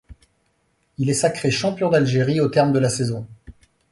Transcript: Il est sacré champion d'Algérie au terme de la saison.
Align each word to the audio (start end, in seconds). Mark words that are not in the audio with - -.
Il 0.97 1.11
est 1.11 1.13
sacré 1.13 1.51
champion 1.51 1.91
d'Algérie 1.91 2.41
au 2.41 2.47
terme 2.47 2.73
de 2.73 2.79
la 2.79 2.89
saison. 2.89 3.27